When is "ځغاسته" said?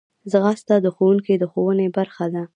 0.31-0.75